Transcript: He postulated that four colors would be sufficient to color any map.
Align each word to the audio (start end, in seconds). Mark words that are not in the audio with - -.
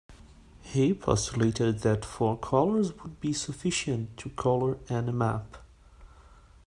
He 0.63 0.95
postulated 0.95 1.81
that 1.81 2.03
four 2.03 2.35
colors 2.35 2.91
would 3.03 3.19
be 3.19 3.33
sufficient 3.33 4.17
to 4.17 4.31
color 4.31 4.79
any 4.89 5.11
map. 5.11 5.57